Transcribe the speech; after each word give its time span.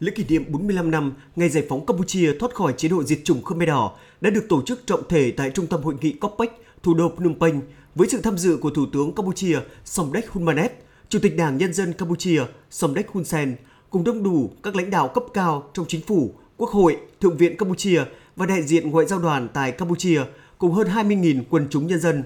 Lễ 0.00 0.12
kỷ 0.14 0.24
niệm 0.28 0.44
45 0.48 0.90
năm 0.90 1.12
ngày 1.36 1.48
giải 1.48 1.64
phóng 1.68 1.86
Campuchia 1.86 2.32
thoát 2.38 2.54
khỏi 2.54 2.74
chế 2.76 2.88
độ 2.88 3.02
diệt 3.04 3.18
chủng 3.24 3.42
Khmer 3.42 3.68
Đỏ 3.68 3.96
đã 4.20 4.30
được 4.30 4.46
tổ 4.48 4.62
chức 4.62 4.86
trọng 4.86 5.08
thể 5.08 5.30
tại 5.30 5.50
Trung 5.50 5.66
tâm 5.66 5.82
Hội 5.82 5.94
nghị 6.00 6.12
COPEC, 6.12 6.50
thủ 6.82 6.94
đô 6.94 7.12
Phnom 7.16 7.34
Penh, 7.40 7.60
với 7.94 8.08
sự 8.08 8.20
tham 8.20 8.38
dự 8.38 8.56
của 8.56 8.70
Thủ 8.70 8.86
tướng 8.92 9.14
Campuchia 9.14 9.58
Somdech 9.84 10.30
Hunmanet, 10.30 10.72
Chủ 11.08 11.18
tịch 11.22 11.36
Đảng 11.36 11.58
Nhân 11.58 11.72
dân 11.72 11.92
Campuchia 11.92 12.42
Somdech 12.70 13.08
Hun 13.08 13.24
Sen, 13.24 13.56
cùng 13.90 14.04
đông 14.04 14.22
đủ 14.22 14.50
các 14.62 14.76
lãnh 14.76 14.90
đạo 14.90 15.08
cấp 15.08 15.24
cao 15.34 15.70
trong 15.74 15.86
chính 15.88 16.00
phủ, 16.00 16.34
quốc 16.56 16.70
hội, 16.70 16.96
thượng 17.20 17.36
viện 17.36 17.56
Campuchia 17.56 18.04
và 18.36 18.46
đại 18.46 18.62
diện 18.62 18.90
ngoại 18.90 19.06
giao 19.06 19.18
đoàn 19.18 19.48
tại 19.52 19.72
Campuchia, 19.72 20.20
cùng 20.58 20.72
hơn 20.72 20.88
20.000 20.88 21.42
quần 21.50 21.66
chúng 21.70 21.86
nhân 21.86 22.00
dân. 22.00 22.22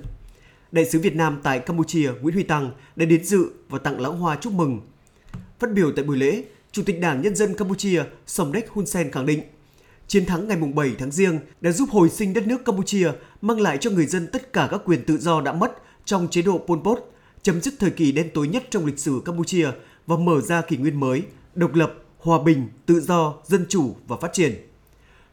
Đại 0.72 0.84
sứ 0.84 1.00
Việt 1.00 1.16
Nam 1.16 1.40
tại 1.42 1.58
Campuchia 1.58 2.10
Nguyễn 2.20 2.34
Huy 2.34 2.42
Tăng 2.42 2.70
đã 2.96 3.06
đến 3.06 3.24
dự 3.24 3.50
và 3.68 3.78
tặng 3.78 4.00
lãng 4.00 4.18
hoa 4.18 4.36
chúc 4.40 4.52
mừng. 4.52 4.80
Phát 5.58 5.72
biểu 5.72 5.92
tại 5.96 6.04
buổi 6.04 6.16
lễ, 6.16 6.42
Chủ 6.72 6.82
tịch 6.82 7.00
Đảng 7.00 7.22
Nhân 7.22 7.36
dân 7.36 7.54
Campuchia 7.54 8.02
Somdech 8.26 8.70
Hun 8.70 8.86
Sen 8.86 9.10
khẳng 9.10 9.26
định, 9.26 9.42
chiến 10.06 10.26
thắng 10.26 10.48
ngày 10.48 10.56
7 10.74 10.94
tháng 10.98 11.10
Giêng 11.10 11.38
đã 11.60 11.72
giúp 11.72 11.88
hồi 11.90 12.08
sinh 12.08 12.32
đất 12.32 12.46
nước 12.46 12.64
Campuchia, 12.64 13.10
mang 13.40 13.60
lại 13.60 13.78
cho 13.80 13.90
người 13.90 14.06
dân 14.06 14.26
tất 14.32 14.52
cả 14.52 14.68
các 14.70 14.80
quyền 14.84 15.04
tự 15.04 15.18
do 15.18 15.40
đã 15.40 15.52
mất 15.52 15.72
trong 16.04 16.28
chế 16.30 16.42
độ 16.42 16.58
Pol 16.58 16.78
Pot, 16.84 16.98
chấm 17.42 17.60
dứt 17.60 17.74
thời 17.78 17.90
kỳ 17.90 18.12
đen 18.12 18.30
tối 18.34 18.48
nhất 18.48 18.64
trong 18.70 18.86
lịch 18.86 18.98
sử 18.98 19.22
Campuchia 19.24 19.68
và 20.06 20.16
mở 20.16 20.40
ra 20.40 20.62
kỷ 20.62 20.76
nguyên 20.76 21.00
mới, 21.00 21.22
độc 21.54 21.74
lập, 21.74 21.94
hòa 22.18 22.42
bình, 22.42 22.68
tự 22.86 23.00
do, 23.00 23.34
dân 23.46 23.66
chủ 23.68 23.96
và 24.08 24.16
phát 24.16 24.32
triển. 24.32 24.54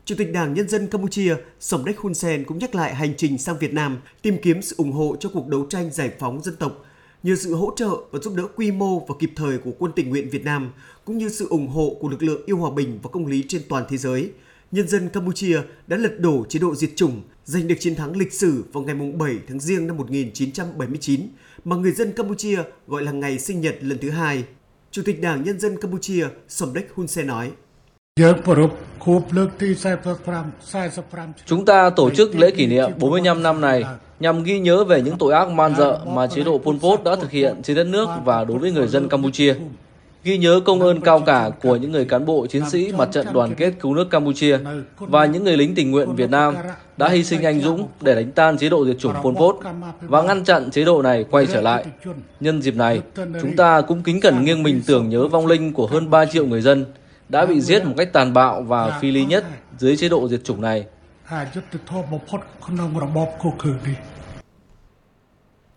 Chủ 0.05 0.15
tịch 0.17 0.33
Đảng 0.33 0.53
Nhân 0.53 0.69
dân 0.69 0.87
Campuchia 0.87 1.35
Somdech 1.59 1.99
Hun 1.99 2.13
Sen 2.13 2.43
cũng 2.43 2.57
nhắc 2.57 2.75
lại 2.75 2.95
hành 2.95 3.13
trình 3.17 3.37
sang 3.37 3.57
Việt 3.59 3.73
Nam 3.73 3.97
tìm 4.21 4.37
kiếm 4.41 4.61
sự 4.61 4.75
ủng 4.77 4.91
hộ 4.91 5.15
cho 5.19 5.29
cuộc 5.29 5.47
đấu 5.47 5.65
tranh 5.69 5.91
giải 5.91 6.11
phóng 6.19 6.41
dân 6.43 6.55
tộc 6.55 6.85
nhờ 7.23 7.35
sự 7.35 7.55
hỗ 7.55 7.73
trợ 7.75 7.89
và 8.11 8.19
giúp 8.19 8.33
đỡ 8.35 8.43
quy 8.55 8.71
mô 8.71 8.99
và 8.99 9.15
kịp 9.19 9.31
thời 9.35 9.57
của 9.57 9.71
quân 9.79 9.91
tình 9.95 10.09
nguyện 10.09 10.29
Việt 10.29 10.45
Nam 10.45 10.71
cũng 11.05 11.17
như 11.17 11.29
sự 11.29 11.47
ủng 11.49 11.67
hộ 11.67 11.97
của 11.99 12.09
lực 12.09 12.23
lượng 12.23 12.41
yêu 12.45 12.57
hòa 12.57 12.71
bình 12.71 12.99
và 13.03 13.09
công 13.09 13.25
lý 13.25 13.43
trên 13.47 13.61
toàn 13.69 13.83
thế 13.89 13.97
giới, 13.97 14.31
nhân 14.71 14.87
dân 14.87 15.09
Campuchia 15.09 15.61
đã 15.87 15.97
lật 15.97 16.19
đổ 16.19 16.45
chế 16.49 16.59
độ 16.59 16.75
diệt 16.75 16.89
chủng, 16.95 17.21
giành 17.45 17.67
được 17.67 17.75
chiến 17.79 17.95
thắng 17.95 18.17
lịch 18.17 18.33
sử 18.33 18.63
vào 18.73 18.83
ngày 18.83 18.95
7 18.95 19.37
tháng 19.47 19.59
Giêng 19.59 19.87
năm 19.87 19.97
1979 19.97 21.21
mà 21.63 21.75
người 21.75 21.91
dân 21.91 22.11
Campuchia 22.11 22.63
gọi 22.87 23.03
là 23.03 23.11
ngày 23.11 23.39
sinh 23.39 23.61
nhật 23.61 23.75
lần 23.81 23.97
thứ 23.97 24.09
hai. 24.09 24.43
Chủ 24.91 25.01
tịch 25.05 25.21
Đảng 25.21 25.43
Nhân 25.43 25.59
dân 25.59 25.77
Campuchia 25.81 26.27
Somdech 26.47 26.93
Hun 26.93 27.07
Sen 27.07 27.27
nói. 27.27 27.51
Chúng 31.45 31.65
ta 31.65 31.89
tổ 31.89 32.09
chức 32.09 32.35
lễ 32.35 32.51
kỷ 32.51 32.67
niệm 32.67 32.91
45 32.99 33.43
năm 33.43 33.61
này 33.61 33.83
nhằm 34.19 34.43
ghi 34.43 34.59
nhớ 34.59 34.83
về 34.83 35.01
những 35.01 35.17
tội 35.17 35.33
ác 35.33 35.49
man 35.49 35.75
dợ 35.75 35.99
mà 36.05 36.27
chế 36.27 36.43
độ 36.43 36.57
Pol 36.57 36.75
Pot 36.77 37.03
đã 37.03 37.15
thực 37.15 37.31
hiện 37.31 37.61
trên 37.63 37.75
đất 37.75 37.87
nước 37.87 38.07
và 38.25 38.43
đối 38.43 38.57
với 38.57 38.71
người 38.71 38.87
dân 38.87 39.09
Campuchia. 39.09 39.55
Ghi 40.23 40.37
nhớ 40.37 40.59
công 40.65 40.81
ơn 40.81 41.01
cao 41.01 41.19
cả 41.19 41.49
của 41.61 41.75
những 41.75 41.91
người 41.91 42.05
cán 42.05 42.25
bộ 42.25 42.47
chiến 42.47 42.69
sĩ 42.69 42.91
mặt 42.97 43.09
trận 43.11 43.27
đoàn 43.33 43.55
kết 43.55 43.73
cứu 43.79 43.93
nước 43.93 44.09
Campuchia 44.09 44.59
và 44.99 45.25
những 45.25 45.43
người 45.43 45.57
lính 45.57 45.75
tình 45.75 45.91
nguyện 45.91 46.15
Việt 46.15 46.29
Nam 46.29 46.55
đã 46.97 47.09
hy 47.09 47.23
sinh 47.23 47.43
anh 47.43 47.61
dũng 47.61 47.87
để 48.01 48.15
đánh 48.15 48.31
tan 48.31 48.57
chế 48.57 48.69
độ 48.69 48.85
diệt 48.85 48.99
chủng 48.99 49.13
Pol 49.23 49.35
Pot 49.35 49.55
và 50.01 50.21
ngăn 50.21 50.43
chặn 50.43 50.71
chế 50.71 50.85
độ 50.85 51.01
này 51.01 51.25
quay 51.31 51.45
trở 51.45 51.61
lại. 51.61 51.85
Nhân 52.39 52.61
dịp 52.61 52.75
này, 52.75 53.01
chúng 53.15 53.55
ta 53.55 53.81
cũng 53.81 54.03
kính 54.03 54.21
cẩn 54.21 54.45
nghiêng 54.45 54.63
mình 54.63 54.81
tưởng 54.87 55.09
nhớ 55.09 55.27
vong 55.27 55.47
linh 55.47 55.73
của 55.73 55.87
hơn 55.87 56.09
3 56.09 56.25
triệu 56.25 56.45
người 56.45 56.61
dân 56.61 56.85
đã 57.29 57.45
bị 57.45 57.61
giết 57.61 57.85
một 57.85 57.93
cách 57.97 58.13
tàn 58.13 58.33
bạo 58.33 58.61
và 58.61 58.99
phi 59.01 59.11
lý 59.11 59.25
nhất 59.25 59.45
dưới 59.77 59.97
chế 59.97 60.09
độ 60.09 60.27
diệt 60.27 60.43
chủng 60.43 60.61
này. 60.61 60.85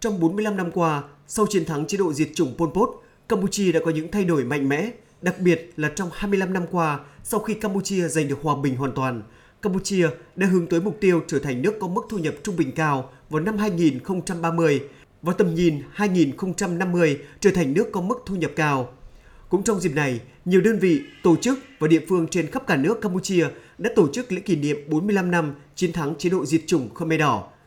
Trong 0.01 0.21
45 0.21 0.57
năm 0.57 0.71
qua, 0.75 1.03
sau 1.27 1.47
chiến 1.47 1.65
thắng 1.65 1.87
chế 1.87 1.99
độ 1.99 2.13
diệt 2.13 2.29
chủng 2.35 2.55
Pol 2.59 2.69
Pot, 2.75 2.91
Campuchia 3.29 3.73
đã 3.73 3.81
có 3.85 3.91
những 3.91 4.11
thay 4.11 4.25
đổi 4.25 4.45
mạnh 4.45 4.69
mẽ, 4.69 4.91
đặc 5.23 5.35
biệt 5.39 5.73
là 5.77 5.91
trong 5.95 6.11
25 6.13 6.53
năm 6.53 6.67
qua, 6.71 7.01
sau 7.23 7.41
khi 7.41 7.55
Campuchia 7.55 8.09
giành 8.09 8.29
được 8.29 8.39
hòa 8.43 8.57
bình 8.63 8.77
hoàn 8.77 8.93
toàn, 8.93 9.23
Campuchia 9.63 10.09
đã 10.37 10.47
hướng 10.47 10.67
tới 10.67 10.81
mục 10.81 10.97
tiêu 11.01 11.23
trở 11.27 11.39
thành 11.39 11.63
nước 11.63 11.75
có 11.81 11.89
mức 11.89 12.03
thu 12.09 12.19
nhập 12.19 12.35
trung 12.43 12.57
bình 12.57 12.73
cao 12.73 13.11
vào 13.31 13.41
năm 13.41 13.59
2030 13.59 14.81
và 15.23 15.33
tầm 15.33 15.55
nhìn 15.55 15.83
2050 15.93 17.19
trở 17.41 17.51
thành 17.55 17.75
nước 17.75 17.89
có 17.93 18.01
mức 18.01 18.23
thu 18.27 18.37
nhập 18.37 18.51
cao. 18.57 18.93
Cũng 19.51 19.63
trong 19.63 19.81
dịp 19.81 19.95
này, 19.95 20.21
nhiều 20.45 20.61
đơn 20.61 20.79
vị, 20.79 21.03
tổ 21.23 21.37
chức 21.37 21.59
và 21.79 21.89
địa 21.89 22.01
phương 22.09 22.29
trên 22.29 22.47
khắp 22.47 22.67
cả 22.67 22.77
nước 22.77 23.01
Campuchia 23.01 23.47
đã 23.79 23.91
tổ 23.97 24.09
chức 24.13 24.33
lễ 24.33 24.41
kỷ 24.41 24.57
niệm 24.57 24.77
45 24.89 25.31
năm 25.31 25.55
chiến 25.75 25.93
thắng 25.93 26.15
chế 26.19 26.31
độ 26.31 26.47
diệt 26.47 26.61
chủng 26.67 26.95
Khmer 26.95 27.21
Đỏ– 27.21 27.49